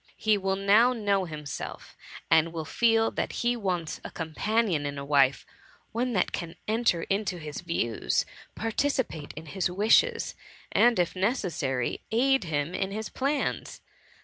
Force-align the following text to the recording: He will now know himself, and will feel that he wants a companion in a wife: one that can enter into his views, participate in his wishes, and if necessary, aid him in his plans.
He 0.17 0.35
will 0.35 0.55
now 0.55 0.93
know 0.93 1.25
himself, 1.25 1.95
and 2.31 2.51
will 2.51 2.65
feel 2.65 3.11
that 3.11 3.31
he 3.45 3.55
wants 3.55 4.01
a 4.03 4.09
companion 4.09 4.83
in 4.87 4.97
a 4.97 5.05
wife: 5.05 5.45
one 5.91 6.13
that 6.13 6.31
can 6.31 6.55
enter 6.67 7.03
into 7.03 7.37
his 7.37 7.61
views, 7.61 8.25
participate 8.55 9.31
in 9.35 9.45
his 9.45 9.69
wishes, 9.69 10.33
and 10.71 10.97
if 10.97 11.15
necessary, 11.15 12.01
aid 12.11 12.45
him 12.45 12.73
in 12.73 12.89
his 12.89 13.09
plans. 13.09 13.79